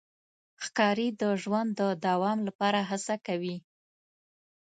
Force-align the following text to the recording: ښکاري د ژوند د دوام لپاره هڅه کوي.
ښکاري 0.63 1.07
د 1.21 1.23
ژوند 1.41 1.69
د 1.79 1.81
دوام 2.05 2.37
لپاره 2.47 2.79
هڅه 2.89 3.15
کوي. 3.27 3.57